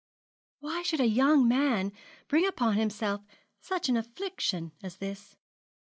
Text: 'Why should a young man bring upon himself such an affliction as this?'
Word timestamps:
'Why 0.61 0.81
should 0.81 0.99
a 0.99 1.05
young 1.05 1.47
man 1.47 1.91
bring 2.27 2.47
upon 2.47 2.73
himself 2.73 3.21
such 3.59 3.87
an 3.87 3.95
affliction 3.97 4.71
as 4.81 4.97
this?' 4.97 5.35